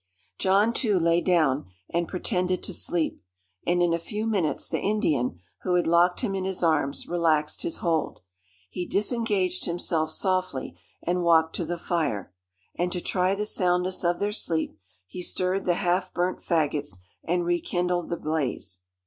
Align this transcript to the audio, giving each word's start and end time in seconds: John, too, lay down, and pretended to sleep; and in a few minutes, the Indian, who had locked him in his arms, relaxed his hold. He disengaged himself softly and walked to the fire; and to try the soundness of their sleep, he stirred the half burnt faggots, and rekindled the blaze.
John, 0.39 0.73
too, 0.73 0.97
lay 0.97 1.21
down, 1.21 1.67
and 1.93 2.07
pretended 2.07 2.63
to 2.63 2.73
sleep; 2.73 3.21
and 3.67 3.83
in 3.83 3.93
a 3.93 3.99
few 3.99 4.25
minutes, 4.25 4.67
the 4.67 4.79
Indian, 4.79 5.37
who 5.61 5.75
had 5.75 5.85
locked 5.85 6.21
him 6.21 6.33
in 6.33 6.43
his 6.43 6.63
arms, 6.63 7.07
relaxed 7.07 7.61
his 7.61 7.77
hold. 7.85 8.21
He 8.67 8.87
disengaged 8.87 9.65
himself 9.65 10.09
softly 10.09 10.75
and 11.03 11.21
walked 11.21 11.55
to 11.57 11.65
the 11.65 11.77
fire; 11.77 12.33
and 12.73 12.91
to 12.91 12.99
try 12.99 13.35
the 13.35 13.45
soundness 13.45 14.03
of 14.03 14.17
their 14.17 14.31
sleep, 14.31 14.75
he 15.05 15.21
stirred 15.21 15.65
the 15.65 15.75
half 15.75 16.11
burnt 16.15 16.39
faggots, 16.39 16.97
and 17.23 17.45
rekindled 17.45 18.09
the 18.09 18.17
blaze. 18.17 18.79